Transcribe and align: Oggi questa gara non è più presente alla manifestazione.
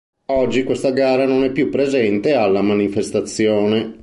Oggi 0.31 0.63
questa 0.63 0.89
gara 0.89 1.27
non 1.27 1.43
è 1.43 1.51
più 1.51 1.69
presente 1.69 2.33
alla 2.33 2.63
manifestazione. 2.63 3.99